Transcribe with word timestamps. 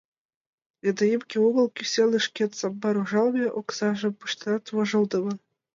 Недоимке 0.83 1.35
огыл, 1.47 1.65
кӱсенышкет 1.75 2.51
самбар 2.59 2.95
ужалыме 3.01 3.47
оксажым 3.59 4.13
пыштенат, 4.19 4.63
вожылдымо! 4.75 5.33